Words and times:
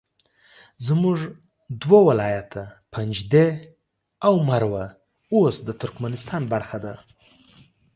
زموږ 0.87 1.17
دوه 1.81 1.99
ولایته 2.09 2.61
پنجده 2.93 3.45
او 4.27 4.33
مروه 4.49 4.85
اوس 5.35 5.55
د 5.67 5.69
ترکمنستان 5.81 6.41
برخه 6.53 6.77
ده 6.83 6.93